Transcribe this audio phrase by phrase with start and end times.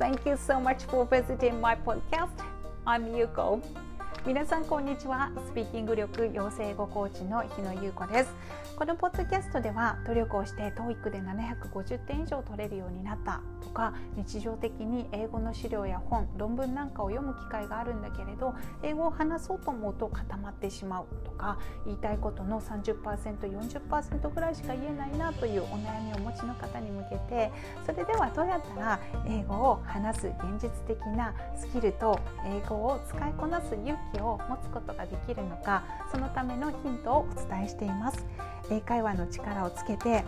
[0.00, 2.32] Thank you so much for visiting my podcast.
[2.86, 3.60] I'm Yuko.
[4.26, 8.34] 皆さんこんにちはスピーキング力養成語コーチの日野優子です
[8.80, 27.52] このポッドキャストでは努力をして TOEIC で750点以上取れるようになったとか日常的に英語の資料や本論文なんかを読む機会があるんだけれど英語を話そうと思うと固まってしまうとか言いたいことの 30%40% ぐらいしか言えないなというお悩みをお持ちの方に向けて
[27.84, 38.24] それではどうやったら英語を話す現実的なスキルと英語を使いこなす勇気を持つことができるのかそのためのヒントをお伝えしています。
[38.70, 40.24] 英会話の力をつけて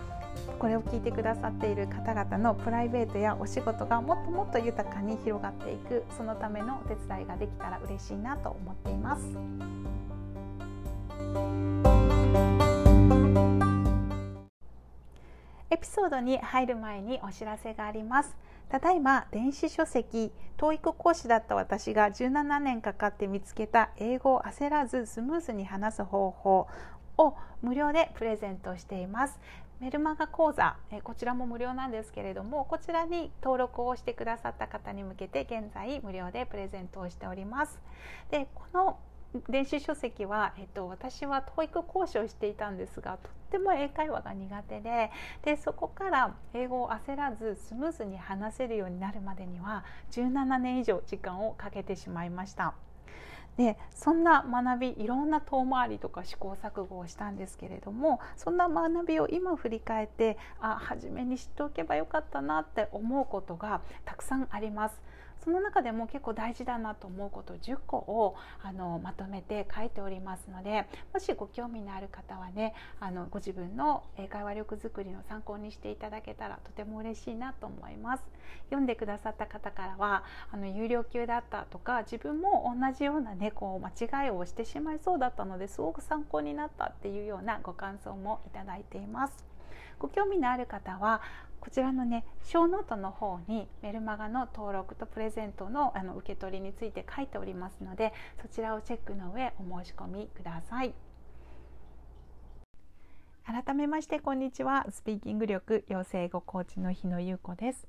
[0.59, 9.23] これを聞いてくださっている方々のプライベートやお仕事がもっともっと豊かに広がっていくそのためのお手伝いができたら嬉しいなと思っています。
[15.71, 18.37] エピソードに入る前にお知らせがあります。
[18.69, 26.69] ただいま電子書籍 TOEIC 講師だった私が17年かかって見つけた英語を焦らずスムーズに話す方法
[27.19, 29.39] を無料でプレゼントしています
[29.81, 37.81] メルマガ講座こちらも無料なんですけれどもこちらに登録をしてくださった方に向けて現在無料でプレゼントをしております
[38.31, 38.99] でこの
[39.49, 45.11] 電子書籍は、えっと、私は TOEIC 講師をしていたんですがとっても英会話が苦手で
[45.43, 52.75] でそこから英語を焦らずスムーズに話せるようになるまでには17年以上時間をかけてしまいました。
[53.57, 65.12] でそんな学びいろんな遠回りとか試行錯誤をしたんですけれどもそんな学びを今振り返ってあ初めに知っておけばよかったなって思うことがたくさんあります。
[65.43, 78.23] その中でも結構大事だなと思うこと10個をあのまとめて書いておりますのでもしご興味のある方はねあのご自分の英会話力づくりの参考にしていただけたらとても嬉しいなと思います。
[78.67, 89.53] 読んでくださった方からはあの有料級だったとか自分も同じようなねこう間違いをしてしまいそうだったのですごく参考になったっていうようなご感想もいただいています。
[90.03, 91.23] ご興味のある方は
[91.61, 100.93] こちらのね小ノートの方にメルマガの登録とプレゼントのあの受け取りについて書いておりますのでそちらをチェックの上お申し込みください。
[103.45, 104.87] 改めましてこんにちは。
[104.91, 107.87] スピーキング力養成語コーチの日野優子です。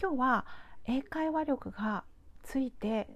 [0.00, 0.46] 今日は
[0.86, 2.02] 英会話力が
[2.42, 3.08] ついて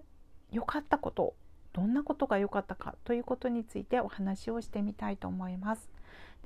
[0.52, 1.34] 良かったこと
[1.72, 5.95] どんなことが良かったかということについてお話をしてみたいと思います。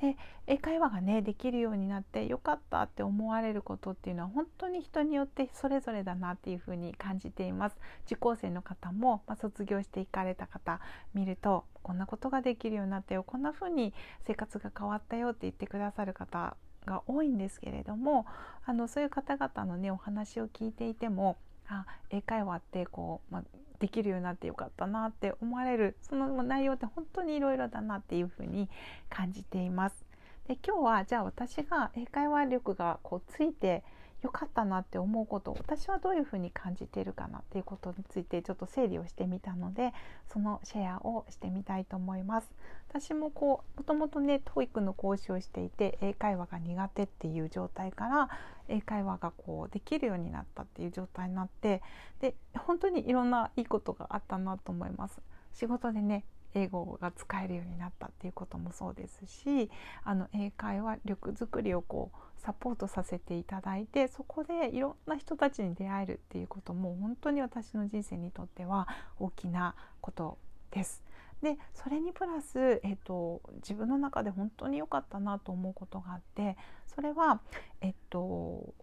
[0.00, 0.16] で
[0.46, 7.76] 英会話がねできるようになってよかったって思われることっていうのは本当に人によってそれぞれだなっていうふうに感じています。
[8.06, 10.80] 受講生の方も、まあ、卒業していかれた方
[11.14, 13.92] 見るとこんなことができるようになったよこんなふうに
[14.26, 16.56] 生活が変わったよって言ってくださる方
[16.86, 18.26] が多いんですけれども
[18.64, 21.36] あのそういう方々のねお話を聞いていても
[21.68, 23.44] あ英会話ってこう、まあ、
[23.80, 28.68] できるようになってよかったなって思われるその内容って本当にいろいろだなっていうふうに
[29.08, 30.09] 感じています。
[30.50, 33.84] で今日はじゃあ私が英会話力がこうついて
[34.20, 39.92] 良かったなって思うこと私はどういうふうに感じているかなっていうことについてちょっと整理をしてみたので
[40.32, 42.50] そのシェアをしてみたいと思います。
[42.88, 48.28] 私もこうもともとね TOEIC の講師をしていて英会話が苦手っていう状態から
[48.66, 51.80] 英会話がこうできるようになったっていう状態になって
[52.20, 55.22] で本当にいろんないいことがあったなと思います。
[55.52, 56.24] 仕事でね
[56.54, 59.70] 英語が使えるようになったっていうこともそうですし
[60.04, 68.88] あの英会話力づくりをこうサポートさせていただいてそこでいろんな人たちに出会えるっていうことも本当に私の人生にとっては
[69.18, 70.38] 大きなこと
[70.70, 71.02] です。
[71.42, 77.40] でそれにプラス、えーと、自分の中で本当に良かったなと思うことがあってそれは、
[77.80, 78.74] えっと、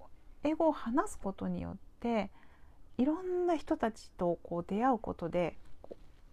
[0.43, 2.31] 英語を話すことによって
[2.97, 5.55] いろんな人たちとこう出会うことで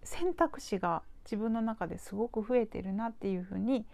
[0.03, 3.85] 選択肢が自分の中ですごく増えてるなっていうふうに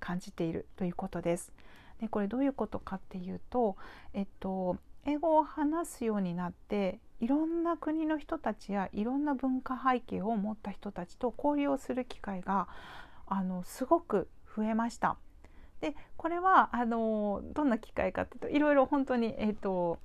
[0.00, 1.52] 感じているということです。
[2.00, 3.76] でこれどういうことかっていうと、
[4.12, 12.68] えっと、英語を話すようになっていろんな国の人たちやいろんな文化背景を持った人たちと交流をする機会が
[13.26, 15.16] あのすごく増えました。
[15.80, 19.98] でこれはあのどんな機会かっていうといろいろ本当に、えーと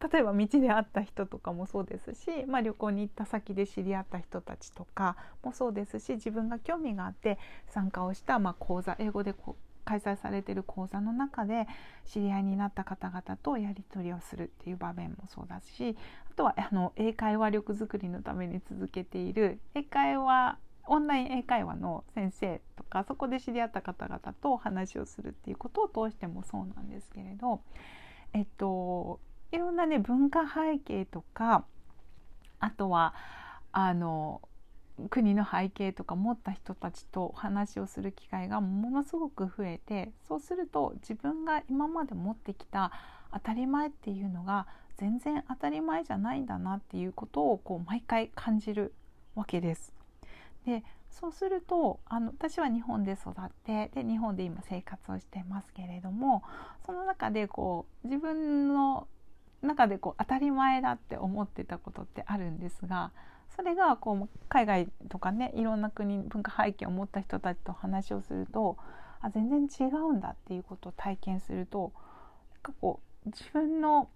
[0.00, 9.34] 例えば道で会った人とかもそうですし、まあ、旅行に行った先で知り合った人たちとかもそうですし自分が興味があって参加をした、まあ、講座英語で
[9.84, 11.66] 開催されてる講座の中で
[12.04, 15.96] 知り合いになった方々とやり取りをするっていう場面もそうだし
[16.30, 20.58] あとはあの英会話力づくりのために続けている英会話
[20.88, 27.60] オンライン英会話の先生とかそこで知り合った方々とお話をするっていうことを通してもそうなんですけれど、
[28.32, 29.20] えっと、
[29.52, 31.64] いろんなね文化背景とか
[32.60, 33.14] あとは
[33.72, 34.42] あの
[35.10, 42.92] 国の背景とか持った人たちとお話をする機会がものすごく増えてそうすると自分が今まで持ってきた
[43.32, 44.66] 当たり前っていうのが
[44.96, 48.92] 全然当たり前じゃないんだなっていうことをこう毎回感じる
[49.36, 49.94] わけです。
[50.66, 56.42] でそうするとあの私は日本で育ってで日本で今生活をしてますけれども
[56.84, 59.06] その中でこう自分の
[59.62, 63.12] 中でこう当たり前だって思ってたことってあるんですが
[63.56, 68.76] それがこう海外とかねいろんな国文化背景を持った人たちと話をすると
[69.20, 71.92] あ全然違うんだっていうことを体験すると
[72.52, 74.08] なんかこう自分の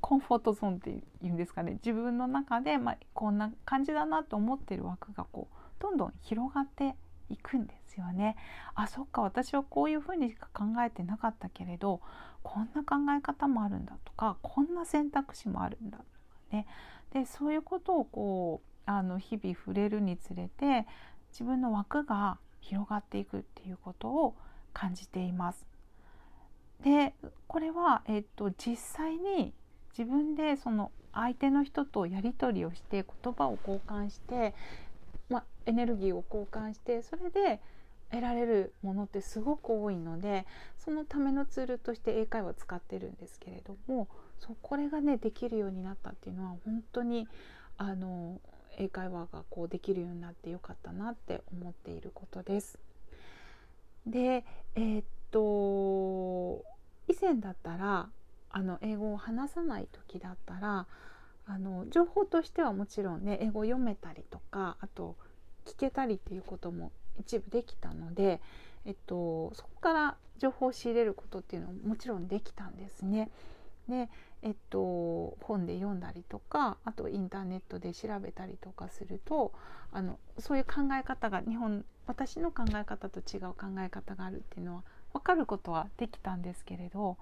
[0.00, 6.96] コンフォートゾーンっていうんですかね自分の中で、まあ、こんな感じだなと思ってる枠がこうどんどん広がって
[7.28, 8.36] いくんですよね。
[8.74, 12.00] あそっか私はこういうふうにしか考えてなかったけれど
[12.42, 16.08] こんな考え方もあるんだとかこんな選択肢もあるんだとか
[16.52, 16.66] ね
[17.12, 20.86] でそういうことをこうあの日々触れるにつれて
[21.32, 24.36] 自分の枠が広がっていくっていうことを
[24.72, 25.66] 感じています。
[26.82, 27.14] で
[27.46, 29.54] これは、えっと、実際に
[29.96, 34.54] 自分でその相手の人とやり取りをして言葉を交換して、
[35.66, 37.60] エネルギーを交換してそれで
[38.10, 40.46] 得られるものってすごく多いので
[40.78, 44.08] そのためのツールとして英会話使ってるんですけれども
[44.38, 47.26] そうこれがねできるようになったっていうのは本当に
[47.78, 48.40] あの
[48.78, 52.78] 英会話がこうできるようになってよかったなって思っていることです。
[54.06, 54.44] で
[54.76, 56.64] えー、っと
[57.08, 58.08] 以前だったら
[58.50, 60.86] あの英語を話さない時だったら
[61.46, 65.16] あの情報としてはもちろんね英語を読めたりとかあと
[65.66, 68.40] 聞けたりっていうことも一部できたので、
[68.84, 73.30] えっと、そこから情報を仕入れることっていうのはもちろんできたんですね。
[73.88, 74.08] で、
[74.42, 79.52] えっと、本で読んだりとかあとインターネットで調べたりとかすると
[79.92, 84.82] あのそういう考え方が日本私の考え方と違う考え方があるっていうのは
[85.12, 87.16] 分かることはできたんですけれど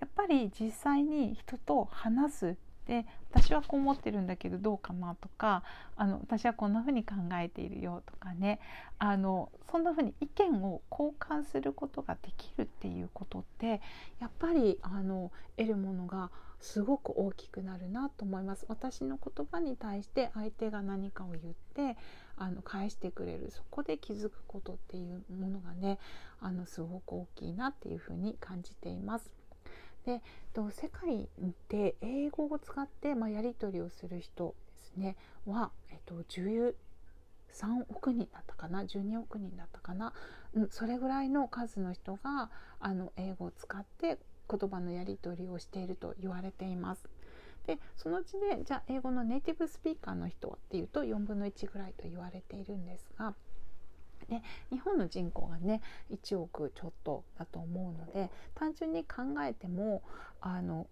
[0.00, 2.56] やっぱり実際に人と話す
[2.90, 5.62] で私はこう思ってるんだけどどうかなとか
[5.94, 8.58] あの私はこんな風に考えているよとかね。
[8.98, 13.80] あのそんな風に意見を交換することができるっていうことって
[14.18, 18.66] やっぱりあの得るものがすごく大きくなるなと思います。
[18.66, 21.96] 私の言葉に対して相手が何かを言って
[22.36, 23.52] あの返してくれる。
[23.52, 26.00] そこで気づくことっていうものがね
[26.40, 29.30] あのすごく大きいなっていうふうに感じています。
[30.04, 31.28] でと世界
[31.68, 35.16] で英語を使って、まあ、やり取りをする人ですね。
[35.46, 36.74] は、えっと、13
[37.88, 38.82] 億人だったかな。
[38.82, 40.12] 12億人だったかな、
[40.54, 42.50] うん、それぐらいの数の人が
[42.80, 44.18] あの英語を使って
[44.50, 47.08] 言葉のやり取りをしていると言われています。
[47.66, 53.34] でそのうちでじゃあ英語のネイティブスピーカーの人はっていうと4分の1ぐらいと言われているんですが
[54.30, 60.02] で日本の人口がね1億ちょっとだと思うので単純に考えても
[60.40, 60.86] あの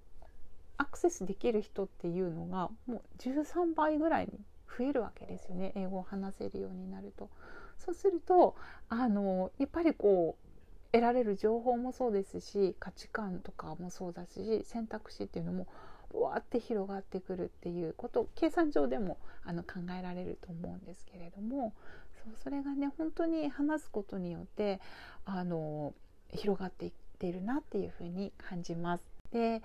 [0.77, 4.33] アクセスできる人っていうのがもう13倍ぐらいに
[4.79, 7.31] 増えるわけですよね英語を話せるようになると。
[7.79, 8.57] そうすると
[8.89, 15.69] あのやっぱりこう得られる情報もそうですし価値観とかもそうだし選択肢っていうのも
[16.13, 21.75] わーって広がってくるっていうことを計算上でもあの考えられると思うんですけれども
[22.29, 24.81] そうそれがね本当に話すことによって
[25.25, 25.95] あの
[26.31, 29.05] 広がっていっているなっていうふうに感じます。
[29.33, 29.63] で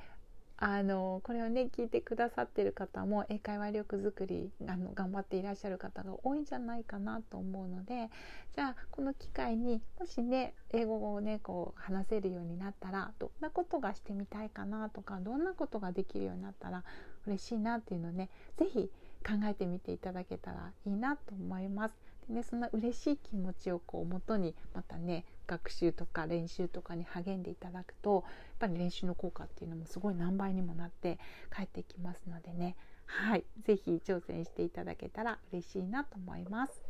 [0.58, 8.10] あのこれをね聞いてくださってる方も英会話力づくりあの頑張っていらっしゃる方が多いんじゃないかなと思うので
[8.56, 16.84] じゃあこの機会にもしね英語をねこう話せるようになったらどんなことがしてみたいかなとかどんなことができるようになったら
[17.26, 18.92] 嬉しいなっていうのをね是非
[19.26, 22.13] 考えてみていただけたらいいなと思います。
[22.28, 28.24] でねそんな嬉しい気持ちをこう元にまたね学習とか練習とかに励んでいただくとやっ
[28.60, 31.20] ぱり練習の効果っていうのもすごい何倍にもなって
[31.56, 32.76] 帰ってきますのでね
[33.06, 36.82] はい是非挑戦していただけたら嬉しいなと思います。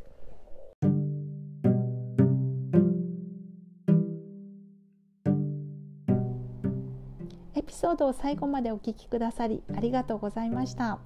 [7.56, 11.00] エピソードを最後までお聞きくださりありがとうございました。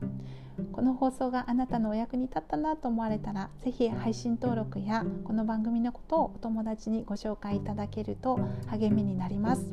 [0.71, 9.65] この放送があなたのお役に立ったなと思われたら是非配信登録やこの番組のことをお友達にご紹介いただけると励みになります。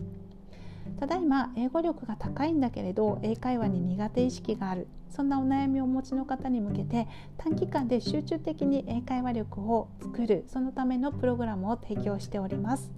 [1.00, 4.86] ただいま英語力が高いんだけれど英会話に苦手意識がある。
[5.14, 7.06] そんなお悩みをお持ちの方に向けて
[7.38, 12.90] 短期間で集中的に英会話力を作るそのためのプログラムを提供しております。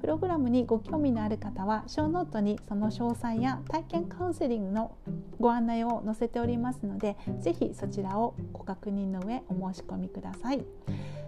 [0.00, 4.96] プログラムにご興味のある方はショーノートにその詳細や体験カウンセリングの
[5.40, 10.64] ご案内を載せておりますので是非そちらをご確認の上お申し込みください。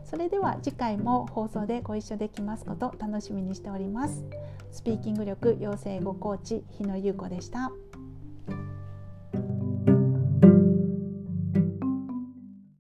[0.05, 4.25] それでは次回も放送でご一緒できますこと楽しみにしております。
[4.71, 7.73] スピーキング力養成語コーチ日野優子でした。